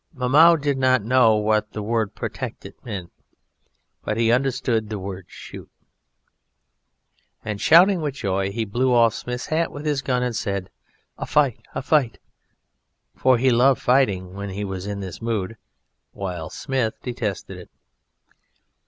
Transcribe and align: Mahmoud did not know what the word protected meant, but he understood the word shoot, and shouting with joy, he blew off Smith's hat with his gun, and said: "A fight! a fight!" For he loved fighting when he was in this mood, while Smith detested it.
Mahmoud 0.15 0.63
did 0.63 0.79
not 0.79 1.03
know 1.03 1.35
what 1.35 1.73
the 1.73 1.83
word 1.83 2.15
protected 2.15 2.73
meant, 2.83 3.11
but 4.03 4.17
he 4.17 4.31
understood 4.31 4.89
the 4.89 4.97
word 4.97 5.25
shoot, 5.27 5.69
and 7.45 7.61
shouting 7.61 8.01
with 8.01 8.15
joy, 8.15 8.51
he 8.51 8.65
blew 8.65 8.91
off 8.95 9.13
Smith's 9.13 9.45
hat 9.45 9.71
with 9.71 9.85
his 9.85 10.01
gun, 10.01 10.23
and 10.23 10.35
said: 10.35 10.71
"A 11.19 11.27
fight! 11.27 11.61
a 11.75 11.83
fight!" 11.83 12.17
For 13.15 13.37
he 13.37 13.51
loved 13.51 13.79
fighting 13.79 14.33
when 14.33 14.49
he 14.49 14.63
was 14.65 14.87
in 14.87 15.01
this 15.01 15.21
mood, 15.21 15.55
while 16.13 16.49
Smith 16.49 16.95
detested 17.03 17.59
it. 17.59 17.69